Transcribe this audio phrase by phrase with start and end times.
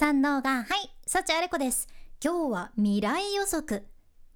[0.00, 1.88] 三能がはい幸あれ子です。
[2.24, 3.84] 今日は未来予測。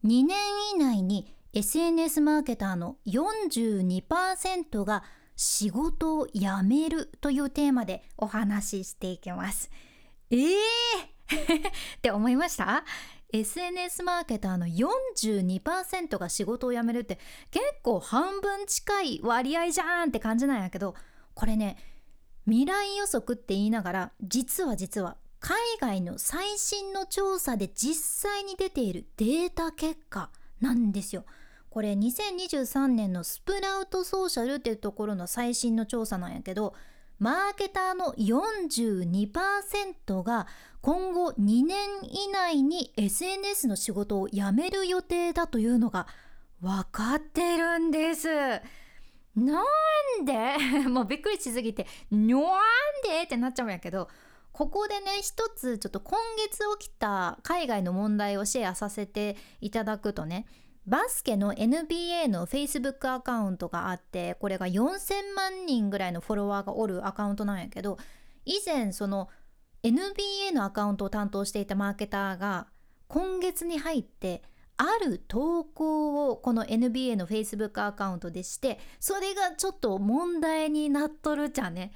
[0.05, 0.37] 2年
[0.75, 5.05] 以内に SNS マーケターの42%が
[5.37, 9.71] 仕事を辞めるというテーマでお話ししていきます。
[10.33, 10.49] えー！
[11.31, 11.73] っ
[12.03, 12.85] て思いました
[13.33, 17.21] ？SNS マーケターの42%が仕事を辞めるって
[17.53, 20.97] 結構半分近い割合じゃんって感じなんやけど
[21.35, 21.77] これね
[22.47, 30.31] 未来予測って言いながら実は実は海外の最新の調査で実際に出ているデータ結果
[30.61, 31.25] なんですよ。
[31.69, 36.75] これ2023年のスプラウトソーシャルっていうところの最新の調査なんやけど
[37.19, 40.47] マーケターの42%が
[40.81, 46.07] 今後2年以内に SNS の仕事を辞める予定だというのが
[46.61, 48.29] 分かってるんです。
[48.29, 48.61] な
[49.63, 50.57] んで？
[50.89, 52.43] もうびっくりしすぎて「なん
[53.03, 54.09] で?」ってなっちゃうんやけど
[54.53, 60.47] ここでね一つちょっと今月起きた海外の問題をシェアさせていただくとね
[60.87, 67.99] バスケの NBA の Facebook アカウントがあってこれが4000万人ぐらいのフォロワーがおるアカウントなんやけど
[68.45, 69.29] 以前その
[69.85, 72.67] NBA のアカウントを担当していたマーケターが
[73.09, 74.43] 今月に入って
[74.77, 81.93] ある投稿をこの NBA の Facebook アカウントでしてそれがちょっと問題になっとるじゃんね。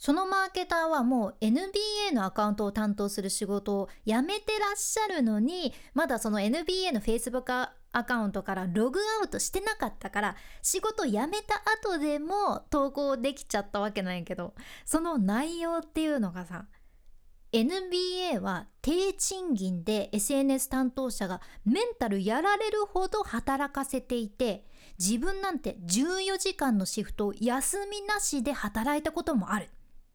[0.00, 14.54] そのマーケターはもう NBA のアカウントを担当する仕事を辞めてらっしゃるのにまだその NBA の Facebook アカウントからログアウトしてなかったから仕事辞めた後でも投稿できちゃったわけなんやけど
[14.86, 16.64] その内容っていうのがさ
[17.52, 24.64] NBA は低賃金で SNS 担当者がメンタルやられるほど働かせていて
[24.98, 29.68] 自分なんて14時間のシフトを休みなしで働いたこともある。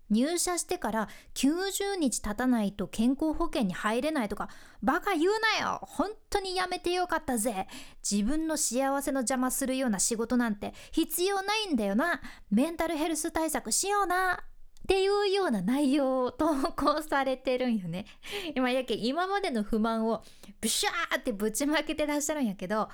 [0.09, 4.49] 入社してから90日経たないと健康保険に入れないとか
[4.83, 5.79] バカ言うなよ。
[5.83, 7.67] 本当にやめてよかったぜ。
[8.09, 12.21] 自分の幸せの邪魔するような仕事なんて必要ないんだよな。
[12.51, 14.39] メンタルヘルス対策しような。
[14.85, 18.05] っていうような内容を投稿されてるんよね。
[18.55, 20.23] 今やけ今までの不満を
[20.61, 22.89] ブシャーってぶちまけてらっしゃるんやけど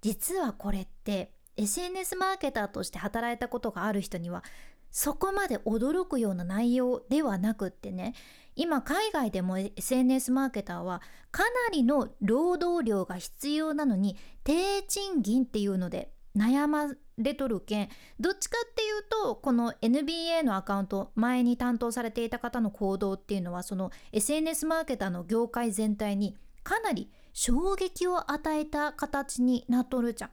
[0.00, 4.44] 実はこれって SNS マーケターとして働いたことがある人には
[4.90, 8.14] そこまで驚くような内容ではなくってね
[8.54, 16.86] 今海外でも SNS マーケターはかなりの労働量が必要なのに低賃金っていうので悩ま
[17.18, 17.88] れとるけん
[18.20, 30.30] どっちかっていうとこの NBA のアカウント前に担当されていた方の行動っていうのはその SNS マーケターの業界全体にかなり衝撃を与えた形になっとるじゃん。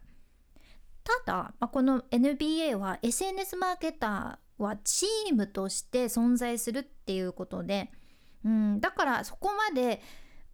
[1.03, 7.91] ただ、まあ、この NBA は SNS マーケターはチームとして存在するっていうことで、
[8.45, 10.01] うん、だからそこまで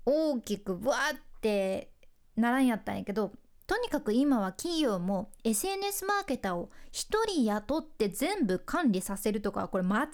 [0.06, 1.92] 大きくブワーって
[2.36, 3.34] ならんやったんやけど
[3.68, 10.10] とにかく今は企業も SNS マーケターを1人雇って全部管理させるとかこれ間違っ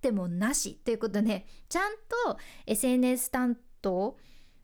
[0.00, 1.92] てもなしということでちゃん
[2.26, 2.36] と
[2.66, 4.16] SNS 担当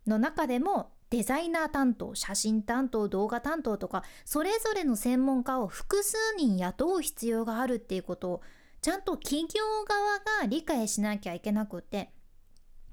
[0.09, 8.43] の中でもデザイナー担当写真担当動画担当とかそれぞれの専門家を複数人雇う必要があるっていうことを
[8.81, 12.09] ちゃんと企業側が理解しなきゃいけなくて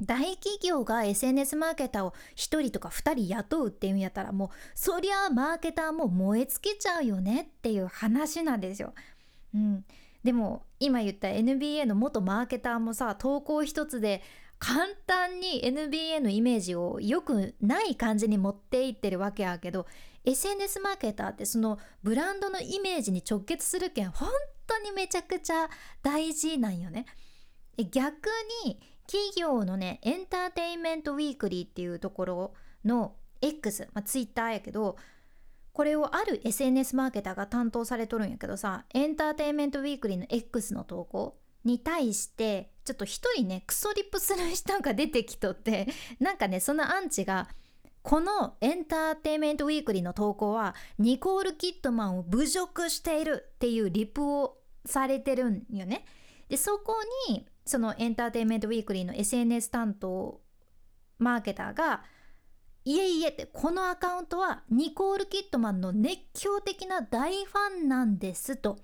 [0.01, 8.93] 大企業が SNS マーケターを1人とか2人雇うっていうんやったらもうそりゃマーケターも燃え尽きちゃうよねっていう話なんですよ。
[9.53, 9.85] うん、
[10.25, 14.21] でも今言った NBA の元マーケターもさ投稿一つで
[14.59, 19.87] 簡単に NBA のイメージを良くない感じに持っていってるわけやけど
[20.25, 24.29] SNS マーケターってそのブランドのイメージに直結するけん本
[24.67, 25.69] 当にめちゃくちゃ
[26.03, 27.05] 大事なんよね。
[27.91, 28.27] 逆
[28.65, 32.53] に企業のねエンターテインメントウィークリーっていうところ
[32.83, 34.97] の X、まあ、Twitter やけど
[35.71, 45.87] これをある SNS マーケターが担当されとるんやけどさエンターテインメントウィークリーの X の投稿に対してちょっと一人ねクソリップする人が出てきとって
[46.19, 47.49] なんかねそのアンチが
[48.01, 56.05] このエンターテインメントウィークリーの投稿はニコール・キッドマンを侮辱しているっていうリプをされてるんよね。
[56.47, 56.95] でそこ
[57.27, 60.41] にそのエンターテインメントウィークリーの SNS 担当
[61.19, 62.03] マーケターが
[62.85, 68.79] いえいえってこのアカウントはニコール・キッドマンの熱狂的な大ファンなんですと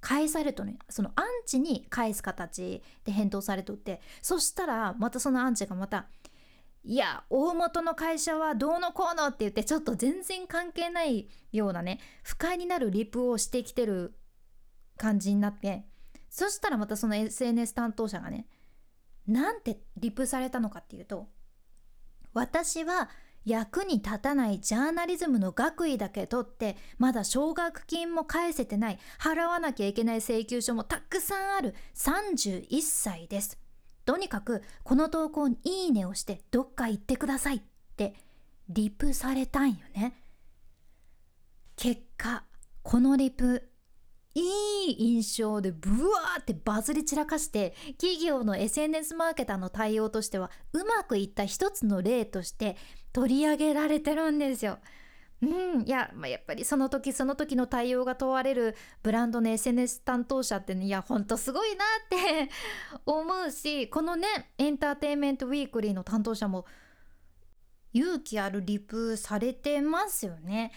[0.00, 4.00] 返されとねそのアンチに返す形で返答されとって。
[4.22, 6.06] そしたらまたそのアンチがまた
[6.82, 14.14] いや大元の会社はどうのこうのって言ってちょっと全然関係ないようなね不快になるリプをしてきてる
[14.96, 15.84] 感じになって。
[16.30, 18.46] そしたらまたその SNS 担当者がね
[19.26, 21.28] なんてリプされたのかっていうと
[22.32, 23.10] 私は
[23.44, 33.58] 役に立たないジャーナリズムの学位だけ取ってまだ奨学金も返せてない払わなきゃいけない請求書もたくさんある31歳です。
[34.04, 37.60] とにかくこの投稿にいいねをしてどっか行ってくださいっ
[37.96, 38.14] て
[38.68, 40.14] リプされたんよね。
[41.76, 42.44] 結果
[42.82, 43.69] このリプ
[44.34, 44.42] い
[44.92, 52.76] い印象でブワーってバズり散らかして企業の SNS マーケターの対応としてはうまくいった一つの例として
[53.12, 54.78] 取り上げられてるんですよ。
[55.42, 62.50] うん、いや、まあ、やっぱりその時その時の対応が問われるブランドの SNS 担当者ってねいやほんとすごいなって
[63.06, 66.66] 思うしこのねエンターテインメントウィークリーの担当者も
[67.94, 70.72] 勇気あるリプされてますよね。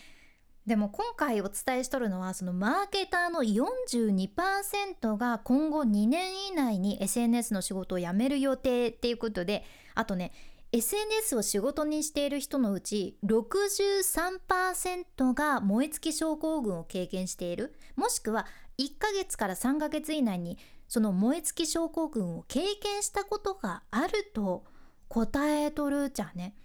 [0.66, 10.32] でも今回お伝えしとるのはそのマーケターの42%が今後2年以内に SNS の仕事を辞める予定っていうことであとね
[10.72, 18.48] SNS を仕事にしている人のうち63%が燃え尽き症候群を経験しているもしくは
[18.80, 20.58] 1ヶ月から3ヶ月以内に
[20.88, 24.64] その燃え尽き症候群を経験したことがあると
[25.10, 26.56] 答えとるじゃね。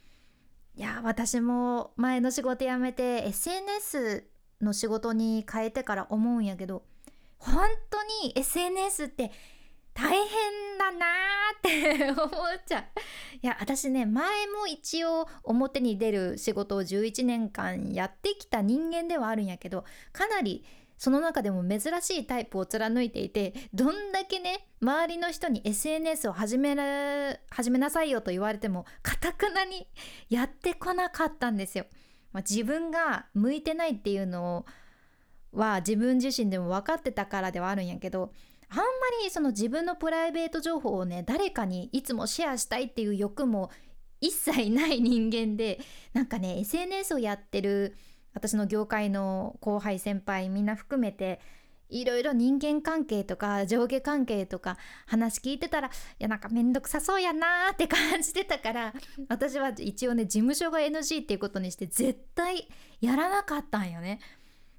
[0.78, 4.28] いや私も前の仕事辞めて SNS
[4.62, 6.84] の仕事に変えてから思うんやけど
[7.36, 9.32] 本当に SNS って
[9.92, 12.30] 大変だなーって 思っ
[12.64, 12.84] ちゃう。
[13.42, 20.64] いや私ね前も一応表に出る仕事を11年間やってきた人間ではあるんやけどかなり
[20.98, 29.86] その中でも珍しいタイプを貫いていてどんだけね周りの人に SNS を始める始めなさいよと言われてもかたくなに
[30.28, 31.86] やってこなかったんですよ。
[32.32, 34.66] まあ、自分が向いてないっていうの
[35.52, 38.32] は自分自身でも分かってたからではあるんやけど
[38.68, 38.84] あんま
[39.22, 43.70] りその自分のプライベート情報をね誰かにいつもシェアしたいっていう欲も
[44.20, 45.80] 一切ない人間で
[46.12, 47.96] なんかね SNS をやってる
[48.38, 51.40] 私の業界の後輩先輩みんな含めて
[51.88, 54.76] いろいろ人間関係とか上下関係とか
[55.06, 55.90] 話聞いてたらい
[56.20, 58.94] やなんかめんどくさそうやなーって感じてたから
[59.28, 62.68] 私は一応ね事務所が NG っていうことにして絶対
[63.00, 64.20] やらなかったんよね。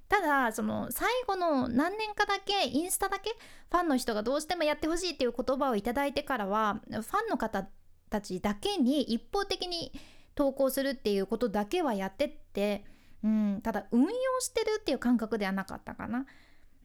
[0.08, 3.30] ただその最後の何年かだけインスタだけ
[3.70, 7.68] ファンの人がどうしてもやってほしいっていう言葉を頂いてからはファンの方
[8.08, 9.92] たちだけに一方的に
[10.34, 12.84] 投稿するっていうことだけはやってって、
[13.22, 14.08] うん、ただ運用
[14.40, 16.26] してるっていう感覚ではなかったかな。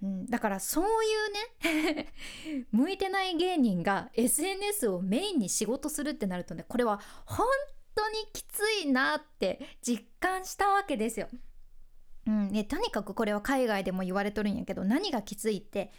[0.04, 0.88] うん、だからそうい
[1.72, 2.14] うね
[2.72, 7.48] 向いてない芸人が SNS をメインに仕事するってなるとねこれは本
[7.96, 11.30] 当にきついなって実感したわけですよ。
[12.28, 15.92] うんね、とにかくこれは海外でも言われとるんやけど何がきついって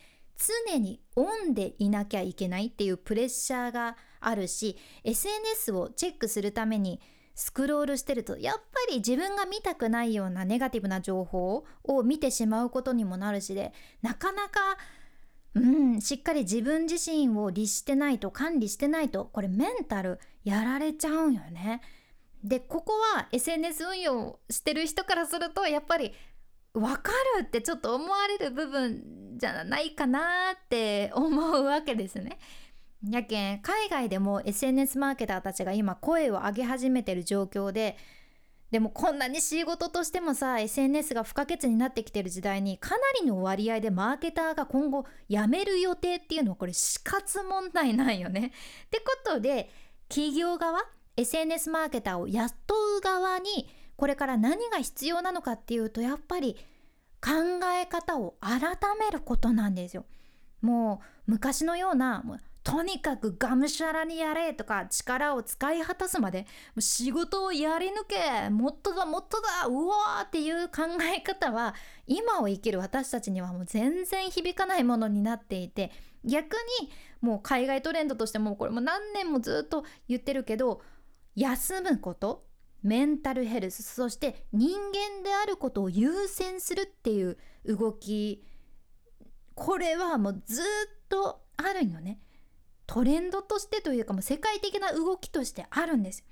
[0.67, 7.01] 常にオンでいなきゃいけないっていうプレッシャーがあるし SNS をチェックするために
[7.37, 14.61] スクロールしてるとやっぱり自分が見たくないようなネガティブな情報を見てしまうことにもなるしでなかなか
[15.55, 21.83] うんしっかり自分自身を律してないと管理してないとこれメンタルやられちゃうんよね。
[22.43, 26.13] でここは SNS 運用してる人からするとやっぱり
[26.73, 29.03] 分かるってちょっと思われる部分
[29.37, 32.39] じゃないかなって思うわけですね。
[33.11, 37.97] やけん海外でも SNS マーケターたちが今声を上げ始めてる状況で
[38.71, 48.53] でもこんなに仕事としてもさ SNS が不可欠になってきてる時代にかなりの割合でマーケターが今後辞める予定っていうのはこれ死活問題なんよね。
[48.87, 49.71] ってことで
[50.09, 50.81] 企業側
[51.17, 56.57] SNS マーケターを雇う側にこれから何が必要なのかっていうとやっぱり
[57.25, 57.31] 考
[57.81, 58.61] え方を改
[58.99, 60.05] めることなんですよ。
[60.61, 62.25] もう昔のような
[62.67, 66.49] とにかくがむしゃらにやれとか力を使い果たすまで
[66.81, 70.83] 仕事をやり抜けもっとだもっとだうわーっていう考
[71.17, 71.77] え方は
[72.09, 75.93] 今を生きる私たちにはもう全然響かないものになっていて
[76.25, 80.83] 逆にもう海外トレンドとしてもこれも何年もずっと言ってるけど
[81.37, 82.47] 休むこと
[82.83, 88.45] メンタルヘルスそして人間であることを優先するっていう動き
[89.55, 90.65] これはもうずっ
[91.09, 92.19] とあるんよね。
[92.87, 96.25] トレンドとしてというかもう世界的な動きとしてあるんです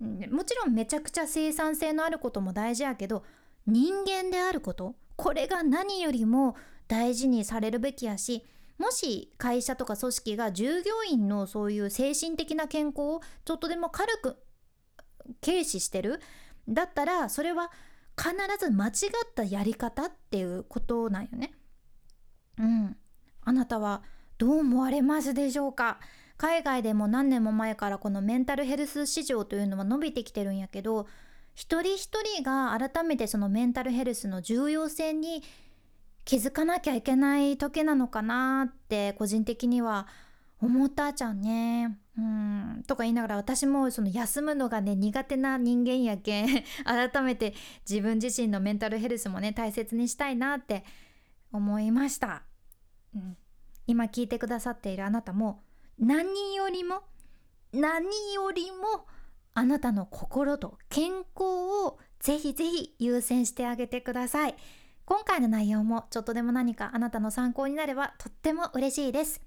[0.00, 3.24] もちろんめちゃくちゃ生産性のあることも大事やけど
[3.66, 8.44] 人間であることこれが何よりも大事にされるべきやし
[8.78, 14.36] もし会社とか組織が従業員のそういう精神的な健康をちょっとでも軽く
[15.44, 16.20] 軽視してる
[16.68, 17.70] だったらそれは
[18.16, 18.92] 必ず間違っ
[19.34, 21.52] たやり方っていうことなんよね。
[22.58, 22.96] うん。
[23.42, 24.02] あなたは
[24.38, 25.98] どう思われますでしょうか？
[26.36, 31.08] 海外でも何年も前からこのメンタルヘルス市場というのは伸びてきてるんやけど
[31.54, 35.42] 一人一人が改めてそのメンタルヘルスの重要性に
[36.24, 40.06] 気づかなきゃいけない時なのかなって個人的には
[40.60, 41.98] 思ったちゃんね。
[42.16, 42.84] うん。
[42.86, 47.54] とか言いながら私もその休むのがね苦手な人間やけん 改めて
[47.88, 50.84] 自分自身のメンタルヘルスもね大切にしたいなって
[51.52, 52.42] 思いました、
[53.14, 53.36] うん、
[53.88, 55.62] 今聞いてくださっているあなたも
[55.98, 57.02] 何よりも
[57.72, 58.04] 何
[58.34, 59.06] よりも
[59.54, 61.26] あなたの心と健康
[61.86, 64.54] をぜひぜひ優先してあげてください。
[65.04, 69.40] 今回の内容もちょっとでも何かあなたの参考になればとっても嬉しいです。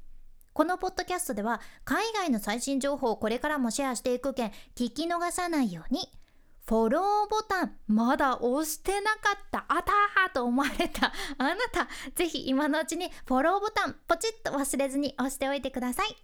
[0.53, 6.10] このポッドキャストでは海外の最新情報をこれからもシェアしていくけん聞き逃さないように
[6.65, 9.65] フォローボタンまだ押してなかった。
[9.68, 11.12] あたーと思われた。
[11.38, 16.15] あなたぜひ今のうちにフォローボタンポチッと忘れずに押しておいてください。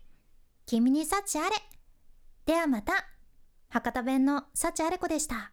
[0.65, 1.55] 君に幸あれ。
[2.45, 2.93] ではまた。
[3.69, 5.51] 博多弁の幸あれ子でした。